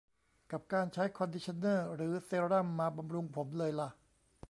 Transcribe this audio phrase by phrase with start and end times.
[0.51, 3.89] กับการใช้คอนดิชั่นเนอร์หรือเซรั่มมาบำรุงผมเลยล่ะ